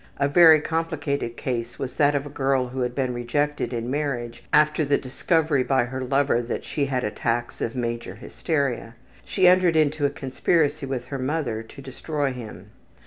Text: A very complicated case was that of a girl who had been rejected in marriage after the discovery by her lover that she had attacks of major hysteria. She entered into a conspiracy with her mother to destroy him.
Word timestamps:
A 0.17 0.27
very 0.27 0.59
complicated 0.61 1.37
case 1.37 1.77
was 1.77 1.97
that 1.97 2.15
of 2.15 2.25
a 2.25 2.29
girl 2.29 2.69
who 2.69 2.79
had 2.81 2.95
been 2.95 3.13
rejected 3.13 3.71
in 3.71 3.91
marriage 3.91 4.43
after 4.51 4.83
the 4.83 4.97
discovery 4.97 5.61
by 5.61 5.83
her 5.85 6.01
lover 6.03 6.41
that 6.41 6.65
she 6.65 6.85
had 6.87 7.03
attacks 7.03 7.61
of 7.61 7.75
major 7.75 8.15
hysteria. 8.15 8.95
She 9.25 9.47
entered 9.47 9.75
into 9.75 10.07
a 10.07 10.09
conspiracy 10.09 10.87
with 10.87 11.05
her 11.09 11.19
mother 11.19 11.61
to 11.61 11.81
destroy 11.83 12.33
him. 12.33 12.71